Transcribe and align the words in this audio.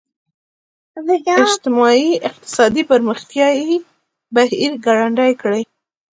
اجتماعي 1.43 2.09
اقتصادي 2.29 2.83
پرمختیايي 2.89 3.73
بهیر 4.35 4.71
ګړندی 4.85 5.31
کړي. 5.41 5.63